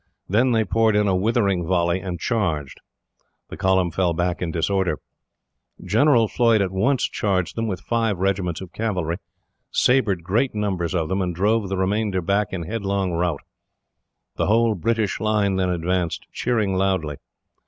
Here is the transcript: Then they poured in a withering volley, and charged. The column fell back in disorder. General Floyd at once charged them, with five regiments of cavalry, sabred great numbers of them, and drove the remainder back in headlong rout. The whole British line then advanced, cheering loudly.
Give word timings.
Then 0.27 0.51
they 0.51 0.65
poured 0.65 0.95
in 0.95 1.07
a 1.07 1.15
withering 1.15 1.63
volley, 1.67 1.99
and 1.99 2.19
charged. 2.19 2.79
The 3.49 3.55
column 3.57 3.91
fell 3.91 4.13
back 4.13 4.41
in 4.41 4.49
disorder. 4.49 4.97
General 5.85 6.27
Floyd 6.27 6.59
at 6.59 6.71
once 6.71 7.03
charged 7.03 7.55
them, 7.55 7.67
with 7.67 7.81
five 7.81 8.17
regiments 8.17 8.61
of 8.61 8.73
cavalry, 8.73 9.17
sabred 9.69 10.23
great 10.23 10.55
numbers 10.55 10.95
of 10.95 11.07
them, 11.07 11.21
and 11.21 11.35
drove 11.35 11.69
the 11.69 11.77
remainder 11.77 12.19
back 12.23 12.47
in 12.49 12.63
headlong 12.63 13.11
rout. 13.11 13.41
The 14.37 14.47
whole 14.47 14.73
British 14.73 15.19
line 15.19 15.57
then 15.57 15.69
advanced, 15.69 16.25
cheering 16.33 16.73
loudly. 16.75 17.17